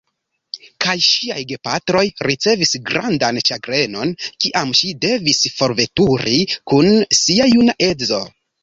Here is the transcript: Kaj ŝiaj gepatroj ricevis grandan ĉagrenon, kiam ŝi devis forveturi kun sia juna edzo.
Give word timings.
Kaj 0.85 0.93
ŝiaj 1.07 1.37
gepatroj 1.51 2.01
ricevis 2.29 2.73
grandan 2.89 3.41
ĉagrenon, 3.51 4.17
kiam 4.31 4.75
ŝi 4.81 4.93
devis 5.07 5.47
forveturi 5.61 6.39
kun 6.73 6.93
sia 7.23 7.53
juna 7.57 7.81
edzo. 7.93 8.27